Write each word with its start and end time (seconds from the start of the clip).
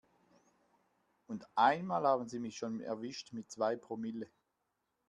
Und 1.27 1.47
einmal 1.53 2.07
haben 2.07 2.27
sie 2.27 2.39
mich 2.39 2.57
schon 2.57 2.79
erwischt 2.81 3.33
mit 3.33 3.51
zwei 3.51 3.75
Promille. 3.75 4.27